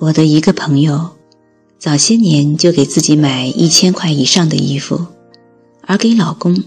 [0.00, 1.10] 我的一个朋友，
[1.78, 5.06] 早些年就给自己买一千块以上的衣服，
[5.82, 6.64] 而给老公，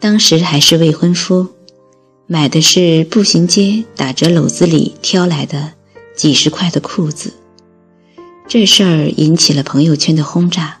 [0.00, 1.46] 当时还是未婚夫，
[2.26, 5.74] 买的是步行街打折篓子里挑来的
[6.16, 7.34] 几十块的裤子。
[8.48, 10.78] 这事儿引起了朋友圈的轰炸，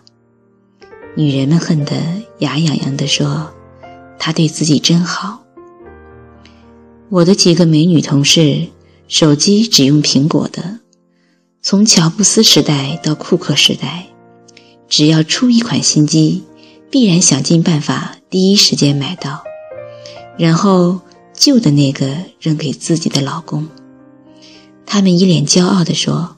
[1.14, 1.94] 女人们恨得
[2.38, 3.52] 牙痒痒地说
[4.18, 5.42] ：“他对自己真好。”
[7.10, 8.68] 我的几个美女同事，
[9.06, 10.80] 手机只用苹果的。
[11.66, 14.08] 从乔布斯时代到库克时代，
[14.86, 16.44] 只要出一款新机，
[16.90, 19.42] 必然想尽办法第一时间买到，
[20.36, 21.00] 然后
[21.32, 23.66] 旧的那个扔给自己的老公。
[24.84, 26.36] 他们一脸骄傲地说：“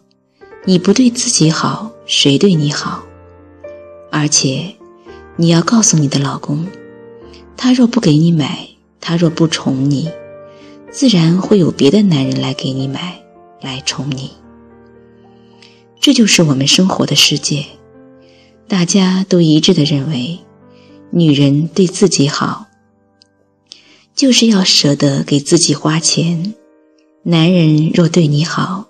[0.65, 3.03] 你不对自己好，谁对你好？
[4.13, 4.77] 而且，
[5.35, 6.65] 你要告诉你的老公，
[7.57, 8.69] 他若不给你买，
[9.01, 10.09] 他若不宠你，
[10.93, 13.21] 自然会有别的男人来给你买，
[13.61, 14.31] 来宠你。”
[16.01, 17.65] 这就是我们生活的世界，
[18.69, 20.39] 大家都一致的认为，
[21.11, 22.67] 女人对自己好，
[24.15, 26.55] 就是要舍得给自己花钱；
[27.25, 28.87] 男人若对你好，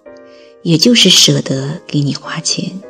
[0.63, 2.81] 也就是舍得给你花钱。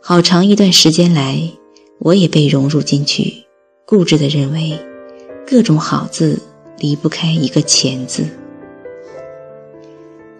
[0.00, 1.52] 好长一段时间来，
[2.00, 3.44] 我也被融入进去，
[3.86, 4.76] 固执的认为，
[5.46, 6.42] 各种好字
[6.78, 8.26] 离不开一个钱字。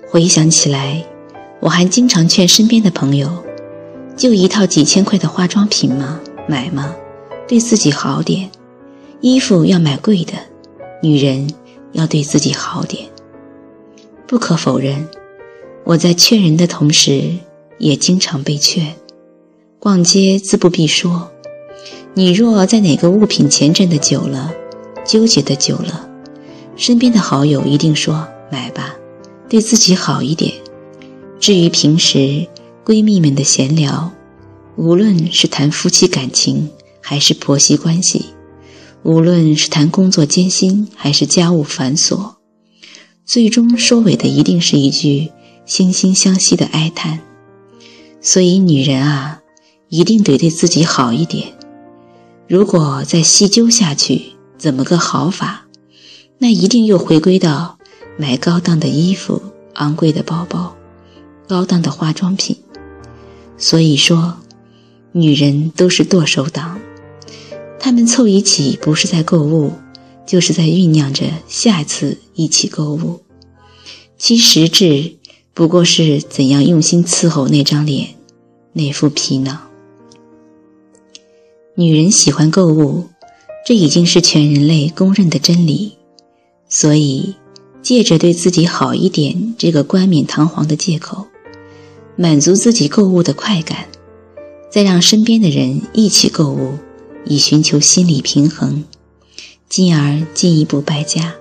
[0.08, 1.06] 回想起来。
[1.62, 3.30] 我还经常劝身边的朋友，
[4.16, 6.18] 就一套几千块的化妆品吗？
[6.48, 6.92] 买吗？
[7.46, 8.50] 对自己好点。
[9.20, 10.32] 衣服要买贵的，
[11.00, 11.48] 女人
[11.92, 13.08] 要对自己好点。
[14.26, 15.08] 不可否认，
[15.84, 17.30] 我在劝人的同时，
[17.78, 18.96] 也经常被劝。
[19.78, 21.30] 逛街自不必说，
[22.14, 24.52] 你若在哪个物品前站的久了，
[25.04, 26.08] 纠结的久了，
[26.74, 28.96] 身边的好友一定说买吧，
[29.48, 30.52] 对自己好一点。
[31.42, 32.46] 至于平时
[32.84, 34.12] 闺蜜们的闲聊，
[34.76, 38.26] 无论是谈夫妻感情还是婆媳关系，
[39.02, 42.34] 无论是谈工作艰辛还是家务繁琐，
[43.24, 45.32] 最终收尾的一定是一句
[45.66, 47.18] 惺惺相惜的哀叹。
[48.20, 49.40] 所以，女人啊，
[49.88, 51.54] 一定得对自己好一点。
[52.46, 55.66] 如果再细究下去，怎么个好法？
[56.38, 57.78] 那一定又回归到
[58.16, 59.42] 买高档的衣服、
[59.74, 60.76] 昂贵的包包。
[61.52, 62.56] 高档的化妆品，
[63.58, 64.38] 所以说，
[65.12, 66.80] 女人都是剁手党。
[67.78, 69.72] 她们凑一起，不是在购物，
[70.26, 73.20] 就是在酝酿着下次一起购物。
[74.16, 75.16] 其实质
[75.52, 78.14] 不过是怎样用心伺候那张脸，
[78.72, 79.58] 那副皮囊。
[81.74, 83.08] 女人喜欢购物，
[83.66, 85.98] 这已经是全人类公认的真理。
[86.66, 87.34] 所以，
[87.82, 91.26] 借着对自己好一点这个冠冕堂皇的借口。
[92.16, 93.88] 满足自己购物的快感，
[94.70, 96.78] 再让身边的人一起购物，
[97.24, 98.84] 以寻求心理平衡，
[99.68, 101.34] 进而进一步败家。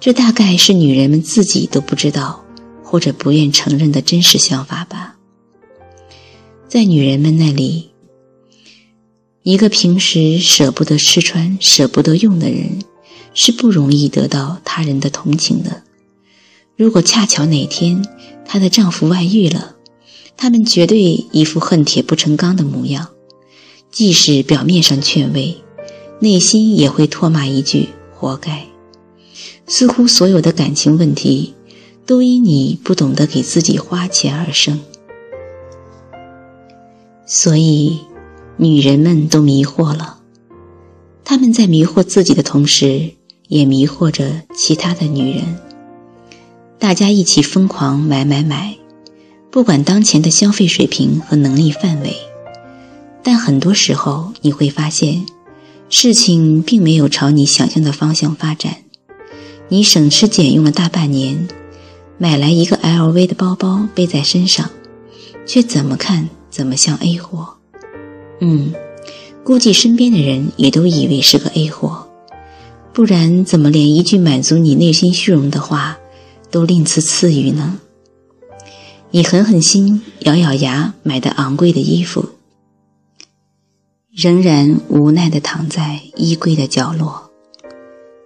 [0.00, 2.44] 这大概是女人们自己都不知道
[2.82, 5.16] 或者不愿承认的真实想法吧。
[6.68, 7.90] 在女人们那里，
[9.42, 12.80] 一个平时舍不得吃穿、舍不得用的人，
[13.32, 15.82] 是不容易得到他人的同情的。
[16.76, 18.04] 如果恰巧哪天
[18.54, 19.74] 她的丈夫外遇了，
[20.36, 23.08] 他们绝对一副恨铁不成钢的模样，
[23.90, 25.56] 即使表面上劝慰，
[26.20, 28.64] 内心也会唾骂一句“活该”。
[29.66, 31.52] 似乎所有的感情问题
[32.06, 34.80] 都因你不懂得给自己花钱而生。
[37.26, 37.98] 所以，
[38.56, 40.20] 女人们都迷惑了，
[41.24, 43.14] 他们在迷惑自己的同时，
[43.48, 45.58] 也迷惑着其他的女人。
[46.84, 48.76] 大家一起疯狂买买买，
[49.50, 52.14] 不管当前的消费水平和能力范围，
[53.22, 55.24] 但很多时候你会发现，
[55.88, 58.76] 事情并没有朝你想象的方向发展。
[59.70, 61.48] 你省吃俭用了大半年，
[62.18, 64.68] 买来一个 LV 的包包背在身上，
[65.46, 67.54] 却怎么看怎么像 A 货。
[68.42, 68.74] 嗯，
[69.42, 72.06] 估计身边的人也都以为是个 A 货，
[72.92, 75.98] 不然怎么连一句满足你内心虚荣的话？
[76.54, 77.80] 都吝赐赐予呢。
[79.10, 82.26] 你狠狠心，咬咬牙买的昂贵的衣服，
[84.12, 87.32] 仍然无奈地躺在衣柜的角落。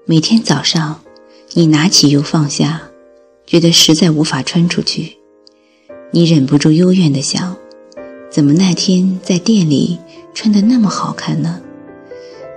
[0.04, 1.00] 每天早上，
[1.54, 2.82] 你拿起又放下，
[3.46, 5.16] 觉得实在无法穿出去，
[6.10, 7.56] 你忍不住幽怨地想：
[8.30, 9.98] 怎么那天在店里
[10.34, 11.62] 穿得那么好看呢？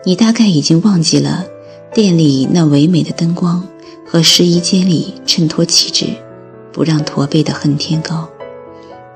[0.03, 1.45] 你大概已经忘记了
[1.93, 3.65] 店里那唯美的灯光。
[4.05, 6.07] 和试衣间里衬托气质，
[6.71, 8.29] 不让驼背的恨天高。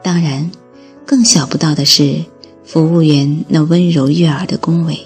[0.03, 0.49] 当然，
[1.05, 2.23] 更想不到的是，
[2.63, 4.99] 服务员那温柔悦耳的恭维。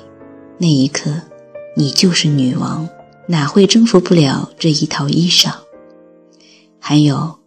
[0.57, 1.11] 那一刻，
[1.75, 2.87] 你就是女王，
[3.27, 5.51] 哪会征服不了这一套衣裳？
[6.79, 7.37] 还有，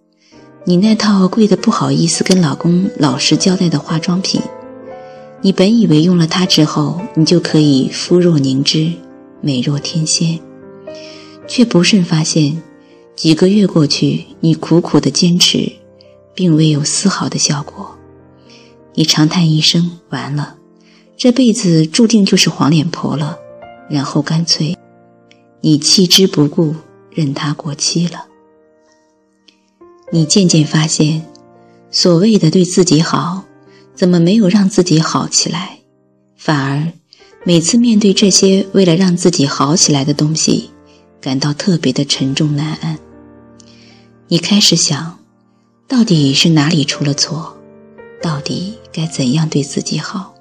[0.64, 4.40] 你那套贵的不好意思跟老公老实交代的化妆品，
[5.40, 8.92] 你本以为用了它之后，你就可以肤若凝脂，
[9.40, 10.38] 美若天仙，
[11.54, 12.62] 却不慎发现，
[13.14, 15.70] 几个月过去，你苦苦的坚持，
[16.34, 17.94] 并未有丝毫的效果。
[18.94, 20.56] 你长叹一声：“完了，
[21.14, 23.38] 这辈子注定就是黄脸婆了。”
[23.90, 24.75] 然后干脆，
[25.60, 26.75] 你弃之不顾，
[27.10, 28.25] 任它过期了。
[30.10, 31.26] 你渐渐发现，
[31.90, 33.44] 所谓的对自己好，
[33.94, 35.81] 怎么没有让自己好起来？
[36.34, 36.90] 反而
[37.44, 40.70] 每次面对这些为了让自己好起来的东西，
[41.22, 42.98] 感到特别的沉重难安。
[44.26, 45.20] 你开始想，
[45.86, 47.56] 到底是哪里出了错？
[48.20, 50.34] 到底该怎样对自己好？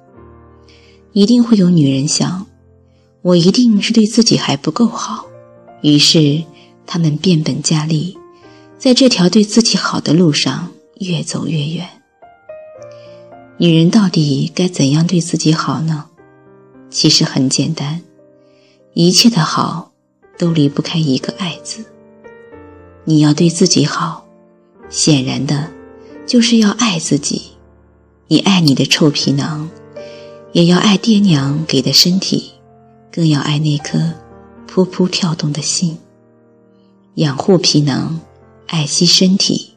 [1.12, 2.46] 一定会有女人想，
[3.22, 5.26] 我一定是对自己还不够好。
[5.82, 6.42] 于是
[6.84, 8.18] 他们变本加厉。
[8.76, 11.88] 在这条对自己好的路上越走越远。
[13.56, 16.06] 女人到底该怎样对自己好呢？
[16.90, 18.02] 其实很简单，
[18.94, 19.91] 一切的好
[20.38, 21.84] 都离不开一个“爱”字。
[23.04, 24.26] 你要对自己好，
[24.88, 25.70] 显然的，
[26.26, 27.42] 就是要爱自己。
[28.28, 29.68] 你爱你的臭皮囊，
[30.52, 32.52] 也要爱爹娘给的身体，
[33.10, 33.98] 更要爱那颗
[34.68, 35.98] 噗噗跳动的心。
[37.14, 38.20] 养护皮囊。
[38.68, 39.72] 爱惜身体，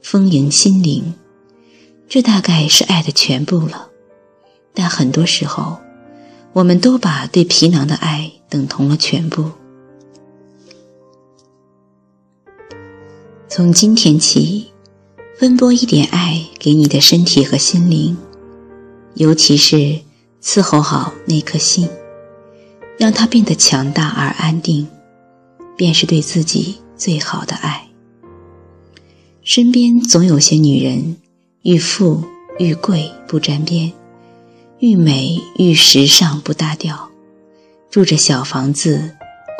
[0.00, 1.14] 丰盈心灵，
[2.08, 3.88] 这大概是爱的全部了。
[4.72, 5.78] 但很多时候，
[6.52, 9.50] 我们都把对皮囊的爱等同了全部。
[13.48, 14.66] 从今天起，
[15.38, 18.16] 分拨一点爱给你的身体和心灵，
[19.14, 20.00] 尤其是
[20.42, 21.88] 伺候好那颗心，
[22.98, 24.88] 让它变得强大而安定，
[25.76, 27.88] 便是对自己最好的爱。
[29.44, 31.16] 身边总有些女人，
[31.62, 32.24] 愈富
[32.58, 33.92] 愈贵不沾边，
[34.80, 37.10] 愈美愈时尚不搭调，
[37.90, 39.12] 住着小房子，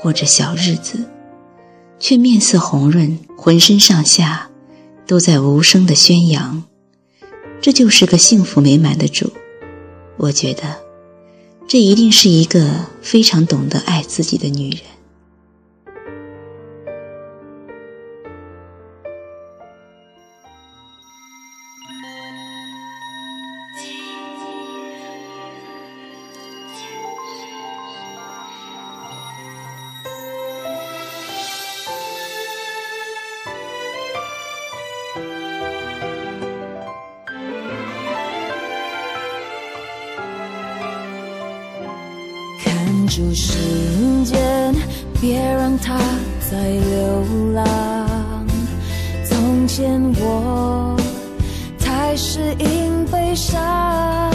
[0.03, 1.09] 过着小日子，
[2.09, 4.49] 却面色红润，浑身上下
[5.09, 6.63] 都在无声的宣扬，
[7.61, 9.33] 这就是个幸福美满的主。
[10.17, 10.77] 我觉得，
[11.67, 14.81] 这一定是一个非常懂得爱自己的女人。
[43.17, 43.55] 住时
[44.27, 44.75] 间，
[45.19, 45.99] 别让它
[46.51, 47.25] 再流
[47.55, 48.47] 浪。
[49.25, 50.95] 从前我
[51.79, 54.31] 太适应悲伤，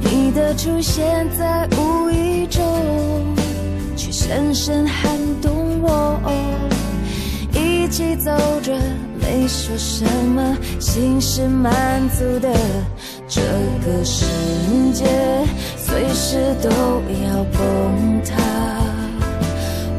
[0.00, 2.60] 你的出现在无意中，
[3.94, 6.20] 却深深撼动我。
[7.54, 8.76] 一起走着，
[9.20, 11.70] 没说什么，心是满
[12.18, 12.52] 足的。
[13.28, 13.40] 这
[13.86, 14.26] 个世
[14.92, 15.04] 界
[15.92, 18.32] 随时都要崩塌，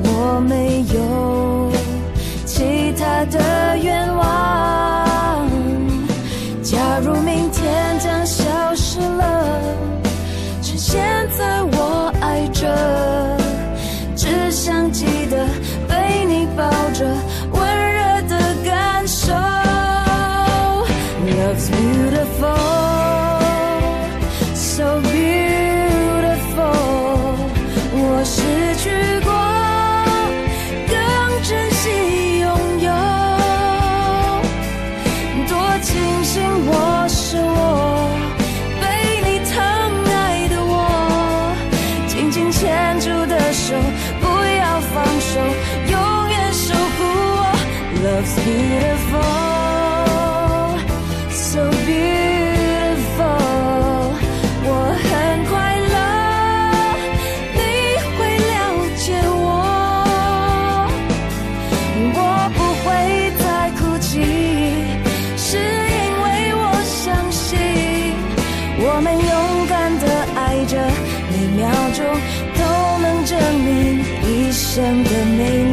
[0.04, 1.72] 我没有
[2.48, 5.48] 其他的愿望。
[6.64, 9.62] 假如明天将消失了，
[10.64, 11.00] 趁现
[11.38, 13.38] 在我爱着，
[14.16, 15.46] 只想记得
[15.88, 17.06] 被你抱着，
[17.52, 19.32] 温热的感受。
[21.24, 22.73] Love's beautiful.
[48.24, 49.22] beautiful?
[51.30, 53.28] So beautiful.
[54.66, 54.70] 我
[55.04, 55.10] 很
[55.50, 55.54] 快
[55.94, 55.96] 乐。
[57.58, 57.62] 你
[58.16, 58.20] 会
[58.52, 58.54] 了
[58.96, 59.44] 解我。
[62.16, 62.20] 我
[62.58, 62.88] 不会
[63.44, 63.46] 再
[63.78, 64.12] 哭泣。
[65.38, 66.26] 是因为
[66.56, 67.50] 我相信。
[68.80, 70.74] 我们勇敢的爱着。
[71.34, 72.06] 每秒钟
[72.56, 72.62] 都
[73.02, 75.73] 能证明一生的美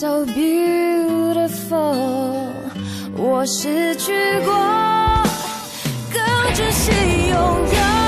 [0.00, 1.94] so beautiful
[3.18, 4.54] 我失去过
[6.10, 6.90] 更珍惜
[7.28, 7.99] 拥有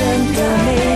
[0.00, 0.89] 真的美。